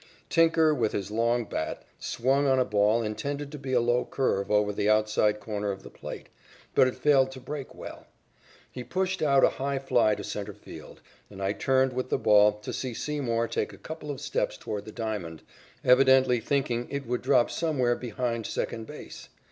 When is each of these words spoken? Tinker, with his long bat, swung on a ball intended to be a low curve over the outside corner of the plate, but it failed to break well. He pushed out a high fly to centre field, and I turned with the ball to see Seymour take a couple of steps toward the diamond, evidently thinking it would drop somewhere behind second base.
Tinker, 0.31 0.73
with 0.73 0.93
his 0.93 1.11
long 1.11 1.45
bat, 1.45 1.83
swung 1.99 2.47
on 2.47 2.57
a 2.57 2.65
ball 2.65 3.03
intended 3.03 3.51
to 3.51 3.59
be 3.59 3.71
a 3.73 3.79
low 3.79 4.03
curve 4.03 4.49
over 4.49 4.73
the 4.73 4.89
outside 4.89 5.39
corner 5.39 5.69
of 5.69 5.83
the 5.83 5.91
plate, 5.91 6.29
but 6.73 6.87
it 6.87 6.95
failed 6.95 7.29
to 7.33 7.39
break 7.39 7.75
well. 7.75 8.07
He 8.71 8.83
pushed 8.83 9.21
out 9.21 9.43
a 9.43 9.49
high 9.61 9.77
fly 9.77 10.15
to 10.15 10.23
centre 10.23 10.55
field, 10.55 11.01
and 11.29 11.39
I 11.39 11.53
turned 11.53 11.93
with 11.93 12.09
the 12.09 12.17
ball 12.17 12.53
to 12.61 12.73
see 12.73 12.95
Seymour 12.95 13.47
take 13.47 13.73
a 13.73 13.77
couple 13.77 14.09
of 14.09 14.19
steps 14.19 14.57
toward 14.57 14.85
the 14.85 14.91
diamond, 14.91 15.43
evidently 15.83 16.39
thinking 16.39 16.87
it 16.89 17.05
would 17.05 17.21
drop 17.21 17.51
somewhere 17.51 17.95
behind 17.95 18.47
second 18.47 18.87
base. 18.87 19.29